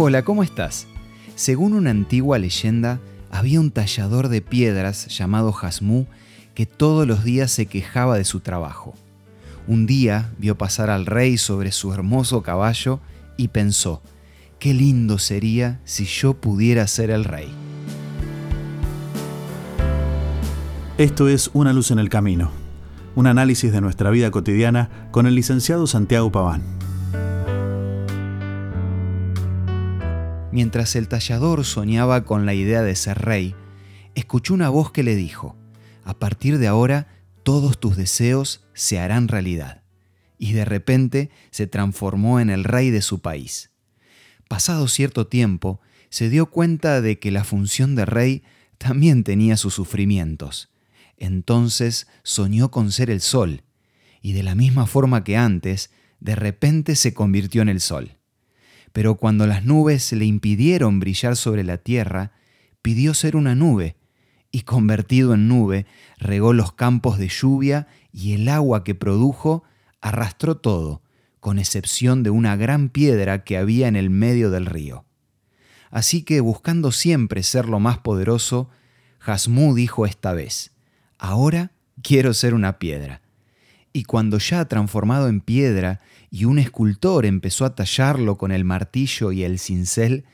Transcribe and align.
Hola, 0.00 0.22
¿cómo 0.22 0.44
estás? 0.44 0.86
Según 1.34 1.72
una 1.72 1.90
antigua 1.90 2.38
leyenda, 2.38 3.00
había 3.32 3.58
un 3.58 3.72
tallador 3.72 4.28
de 4.28 4.40
piedras 4.40 5.08
llamado 5.08 5.50
Jasmú 5.50 6.06
que 6.54 6.66
todos 6.66 7.04
los 7.04 7.24
días 7.24 7.50
se 7.50 7.66
quejaba 7.66 8.16
de 8.16 8.24
su 8.24 8.38
trabajo. 8.38 8.94
Un 9.66 9.86
día 9.86 10.30
vio 10.38 10.56
pasar 10.56 10.88
al 10.88 11.04
rey 11.04 11.36
sobre 11.36 11.72
su 11.72 11.92
hermoso 11.92 12.44
caballo 12.44 13.00
y 13.36 13.48
pensó, 13.48 14.00
qué 14.60 14.72
lindo 14.72 15.18
sería 15.18 15.80
si 15.82 16.04
yo 16.04 16.34
pudiera 16.34 16.86
ser 16.86 17.10
el 17.10 17.24
rey. 17.24 17.48
Esto 20.96 21.26
es 21.26 21.50
Una 21.54 21.72
luz 21.72 21.90
en 21.90 21.98
el 21.98 22.08
camino, 22.08 22.52
un 23.16 23.26
análisis 23.26 23.72
de 23.72 23.80
nuestra 23.80 24.10
vida 24.10 24.30
cotidiana 24.30 25.08
con 25.10 25.26
el 25.26 25.34
licenciado 25.34 25.88
Santiago 25.88 26.30
Paván. 26.30 26.87
Mientras 30.50 30.96
el 30.96 31.08
tallador 31.08 31.64
soñaba 31.64 32.24
con 32.24 32.46
la 32.46 32.54
idea 32.54 32.82
de 32.82 32.96
ser 32.96 33.18
rey, 33.18 33.54
escuchó 34.14 34.54
una 34.54 34.70
voz 34.70 34.90
que 34.90 35.02
le 35.02 35.14
dijo, 35.14 35.56
a 36.04 36.18
partir 36.18 36.58
de 36.58 36.66
ahora 36.66 37.06
todos 37.42 37.78
tus 37.78 37.96
deseos 37.96 38.66
se 38.72 38.98
harán 38.98 39.28
realidad. 39.28 39.82
Y 40.38 40.52
de 40.52 40.64
repente 40.64 41.30
se 41.50 41.66
transformó 41.66 42.40
en 42.40 42.48
el 42.48 42.64
rey 42.64 42.90
de 42.90 43.02
su 43.02 43.20
país. 43.20 43.70
Pasado 44.48 44.88
cierto 44.88 45.26
tiempo, 45.26 45.80
se 46.08 46.30
dio 46.30 46.46
cuenta 46.46 47.02
de 47.02 47.18
que 47.18 47.30
la 47.30 47.44
función 47.44 47.94
de 47.94 48.06
rey 48.06 48.42
también 48.78 49.24
tenía 49.24 49.56
sus 49.58 49.74
sufrimientos. 49.74 50.70
Entonces 51.18 52.06
soñó 52.22 52.70
con 52.70 52.92
ser 52.92 53.10
el 53.10 53.20
sol, 53.20 53.64
y 54.22 54.32
de 54.32 54.42
la 54.42 54.54
misma 54.54 54.86
forma 54.86 55.24
que 55.24 55.36
antes, 55.36 55.90
de 56.20 56.34
repente 56.34 56.96
se 56.96 57.12
convirtió 57.12 57.60
en 57.60 57.68
el 57.68 57.80
sol. 57.80 58.17
Pero 58.98 59.14
cuando 59.14 59.46
las 59.46 59.64
nubes 59.64 60.12
le 60.12 60.24
impidieron 60.24 60.98
brillar 60.98 61.36
sobre 61.36 61.62
la 61.62 61.78
tierra, 61.78 62.32
pidió 62.82 63.14
ser 63.14 63.36
una 63.36 63.54
nube, 63.54 63.94
y 64.50 64.62
convertido 64.62 65.34
en 65.34 65.46
nube, 65.46 65.86
regó 66.16 66.52
los 66.52 66.72
campos 66.72 67.16
de 67.16 67.28
lluvia 67.28 67.86
y 68.10 68.32
el 68.32 68.48
agua 68.48 68.82
que 68.82 68.96
produjo 68.96 69.62
arrastró 70.00 70.56
todo, 70.56 71.00
con 71.38 71.60
excepción 71.60 72.24
de 72.24 72.30
una 72.30 72.56
gran 72.56 72.88
piedra 72.88 73.44
que 73.44 73.56
había 73.56 73.86
en 73.86 73.94
el 73.94 74.10
medio 74.10 74.50
del 74.50 74.66
río. 74.66 75.04
Así 75.92 76.24
que, 76.24 76.40
buscando 76.40 76.90
siempre 76.90 77.44
ser 77.44 77.68
lo 77.68 77.78
más 77.78 77.98
poderoso, 77.98 78.68
Jasmú 79.20 79.76
dijo 79.76 80.06
esta 80.06 80.32
vez, 80.32 80.72
Ahora 81.18 81.70
quiero 82.02 82.34
ser 82.34 82.52
una 82.52 82.80
piedra. 82.80 83.22
Y 83.98 84.04
cuando 84.04 84.38
ya 84.38 84.64
transformado 84.66 85.28
en 85.28 85.40
piedra 85.40 86.00
y 86.30 86.44
un 86.44 86.58
escultor 86.58 87.26
empezó 87.26 87.64
a 87.64 87.74
tallarlo 87.74 88.38
con 88.38 88.52
el 88.52 88.64
martillo 88.64 89.32
y 89.32 89.42
el 89.42 89.58
cincel, 89.58 90.24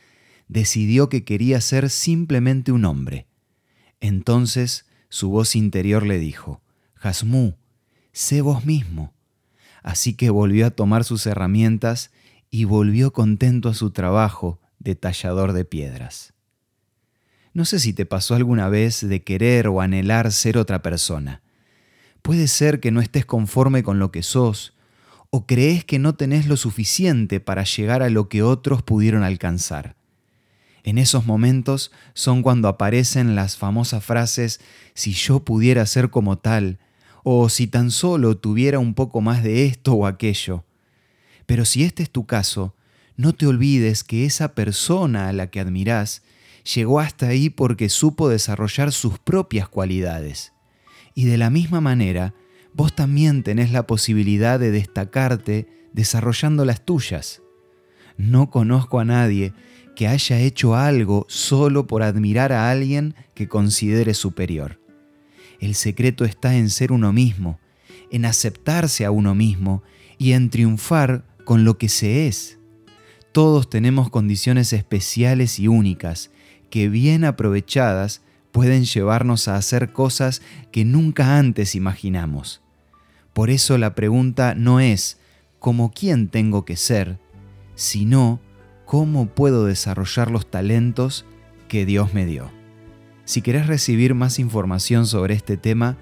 decidió 0.49 1.09
que 1.09 1.25
quería 1.25 1.61
ser 1.61 1.89
simplemente 1.89 2.73
un 2.73 2.85
hombre 2.85 3.27
entonces 4.05 4.85
su 5.09 5.31
voz 5.31 5.57
interior 5.57 6.05
le 6.05 6.19
dijo, 6.19 6.61
Jasmú, 6.93 7.57
sé 8.13 8.43
vos 8.43 8.67
mismo. 8.67 9.15
Así 9.83 10.13
que 10.13 10.29
volvió 10.29 10.67
a 10.67 10.73
tomar 10.73 11.05
sus 11.05 11.27
herramientas 11.27 12.11
y 12.51 12.65
volvió 12.65 13.15
contento 13.15 13.71
a 13.71 13.75
su 13.75 13.93
trabajo 13.93 14.61
de 14.79 14.95
tallador 14.95 15.55
de 15.55 15.65
piedras. 15.65 16.35
No 17.55 17.65
sé 17.65 17.79
si 17.79 17.95
te 17.95 18.05
pasó 18.05 18.35
alguna 18.35 18.69
vez 18.69 19.01
de 19.09 19.23
querer 19.23 19.69
o 19.69 19.81
anhelar 19.81 20.33
ser 20.33 20.59
otra 20.59 20.83
persona. 20.83 21.41
Puede 22.25 22.49
ser 22.49 22.81
que 22.81 22.91
no 22.91 23.03
estés 23.03 23.27
conforme 23.27 23.83
con 23.83 23.99
lo 23.99 24.11
que 24.11 24.23
sos, 24.23 24.73
o 25.29 25.45
crees 25.45 25.85
que 25.85 25.99
no 25.99 26.15
tenés 26.15 26.47
lo 26.47 26.57
suficiente 26.57 27.39
para 27.39 27.65
llegar 27.65 28.03
a 28.03 28.09
lo 28.09 28.31
que 28.31 28.43
otros 28.43 28.83
pudieron 28.83 29.23
alcanzar. 29.23 29.95
En 30.85 30.97
esos 30.97 31.27
momentos 31.27 31.93
son 32.15 32.41
cuando 32.41 32.69
aparecen 32.69 33.35
las 33.35 33.59
famosas 33.59 34.03
frases 34.03 34.63
si 34.95 35.13
yo 35.13 35.45
pudiera 35.45 35.85
ser 35.85 36.09
como 36.09 36.39
tal, 36.39 36.79
o 37.25 37.51
si 37.51 37.67
tan 37.67 37.91
solo 37.91 38.39
tuviera 38.39 38.79
un 38.79 38.95
poco 38.95 39.21
más 39.21 39.43
de 39.43 39.67
esto 39.67 39.93
o 39.93 40.07
aquello. 40.07 40.65
Pero 41.45 41.67
si 41.67 41.85
este 41.85 42.03
es 42.03 42.11
tu 42.11 42.25
caso, 42.25 42.75
no 43.19 43.35
te 43.35 43.47
olvides 43.47 44.03
que 44.03 44.25
esa 44.25 44.55
persona 44.55 45.29
a 45.29 45.35
la 45.35 45.51
que 45.51 45.61
admirás 45.61 46.23
llegó 46.75 47.01
hasta 47.01 47.27
ahí 47.27 47.51
porque 47.51 47.91
supo 47.91 48.31
desarrollar 48.31 48.93
sus 48.93 49.19
propias 49.19 49.69
cualidades. 49.69 50.54
Y 51.15 51.25
de 51.25 51.39
la 51.39 51.51
misma 51.51 51.81
manera, 51.81 52.35
vos 52.73 52.95
también 52.95 53.43
tenés 53.43 53.71
la 53.71 53.87
posibilidad 53.87 54.59
de 54.59 54.71
destacarte 54.71 55.69
desarrollando 55.93 56.65
las 56.65 56.85
tuyas. 56.85 57.41
No 58.17 58.51
conozco 58.51 58.99
a 59.01 59.05
nadie 59.05 59.53
que 59.95 60.09
haya 60.09 60.41
hecho 60.41 60.75
algo 60.75 61.25
solo 61.29 61.87
por 61.87 62.03
admirar 62.03 62.53
a 62.53 62.71
alguien 62.71 63.15
que 63.35 63.49
considere 63.49 64.15
superior. 64.15 64.81
El 65.61 65.75
secreto 65.75 66.25
está 66.25 66.57
en 66.57 66.69
ser 66.69 66.93
uno 66.93 67.13
mismo, 67.13 67.61
en 68.11 68.25
aceptarse 68.25 69.05
a 69.05 69.11
uno 69.11 69.35
mismo 69.35 69.83
y 70.19 70.33
en 70.33 70.51
triunfar 70.51 71.25
con 71.45 71.65
lo 71.65 71.79
que 71.79 71.89
se 71.89 72.27
es. 72.27 72.59
Todos 73.33 73.71
tenemos 73.71 74.11
condiciones 74.11 74.73
especiales 74.73 75.59
y 75.59 75.69
únicas 75.69 76.31
que 76.71 76.89
bien 76.89 77.25
aprovechadas 77.25 78.23
pueden 78.55 78.85
llevarnos 78.85 79.49
a 79.49 79.57
hacer 79.57 79.93
cosas 79.93 80.41
que 80.71 80.85
nunca 80.85 81.39
antes 81.39 81.75
imaginamos. 81.75 82.63
Por 83.33 83.51
eso 83.51 83.79
la 83.79 83.97
pregunta 83.97 84.55
no 84.55 84.79
es 84.79 85.19
¿cómo 85.59 85.91
quién 85.93 86.29
tengo 86.29 86.65
que 86.65 86.77
ser?, 86.77 87.19
sino 87.75 88.41
cómo 88.85 89.27
puedo 89.27 89.65
desarrollar 89.65 90.31
los 90.31 90.49
talentos 90.49 91.27
que 91.67 91.85
Dios 91.85 92.15
me 92.15 92.27
dio. 92.27 92.49
Si 93.25 93.43
querés 93.43 93.67
recibir 93.67 94.15
más 94.15 94.39
información 94.39 95.09
sobre 95.09 95.35
este 95.35 95.57
tema, 95.57 95.97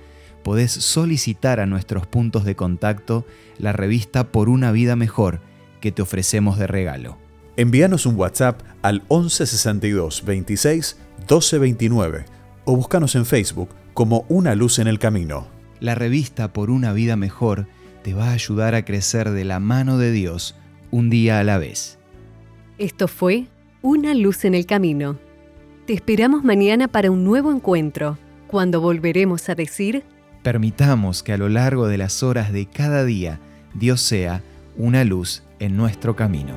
podés 0.45 0.73
solicitar 0.73 1.59
a 1.59 1.65
nuestros 1.65 2.07
puntos 2.07 2.45
de 2.45 2.55
contacto 2.55 3.27
la 3.57 3.73
revista 3.73 4.31
Por 4.31 4.51
una 4.51 4.73
vida 4.73 4.95
mejor 4.95 5.41
que 5.81 5.91
te 5.91 6.03
ofrecemos 6.03 6.59
de 6.59 6.67
regalo. 6.67 7.17
Envíanos 7.57 8.05
un 8.05 8.17
WhatsApp 8.17 8.61
al 8.83 8.97
1162 9.09 10.23
26 10.27 10.99
1229 11.21 12.42
o 12.65 12.77
búscanos 12.77 13.15
en 13.15 13.27
Facebook 13.27 13.69
como 13.95 14.25
Una 14.29 14.55
Luz 14.55 14.79
en 14.79 14.87
el 14.87 14.99
Camino. 14.99 15.47
La 15.81 15.95
revista 15.95 16.53
Por 16.53 16.71
una 16.71 16.93
vida 16.93 17.17
mejor 17.17 17.67
te 18.03 18.15
va 18.15 18.29
a 18.29 18.33
ayudar 18.33 18.75
a 18.75 18.85
crecer 18.85 19.31
de 19.31 19.45
la 19.45 19.61
mano 19.61 19.99
de 19.99 20.13
Dios 20.13 20.57
un 20.91 21.11
día 21.11 21.41
a 21.41 21.45
la 21.45 21.59
vez. 21.59 21.99
Esto 22.79 23.09
fue 23.09 23.47
Una 23.81 24.15
luz 24.15 24.45
en 24.45 24.55
el 24.55 24.67
camino. 24.67 25.19
Te 25.87 25.93
esperamos 25.93 26.45
mañana 26.45 26.89
para 26.89 27.11
un 27.11 27.25
nuevo 27.25 27.51
encuentro, 27.53 28.19
cuando 28.47 28.81
volveremos 28.81 29.49
a 29.49 29.55
decir... 29.55 30.05
Permitamos 30.43 31.23
que 31.23 31.33
a 31.33 31.39
lo 31.39 31.49
largo 31.49 31.89
de 31.89 31.99
las 31.99 32.23
horas 32.23 32.53
de 32.53 32.67
cada 32.67 33.05
día 33.05 33.41
Dios 33.75 34.01
sea 34.01 34.43
una 34.77 35.05
luz 35.05 35.43
en 35.59 35.77
nuestro 35.77 36.17
camino. 36.17 36.55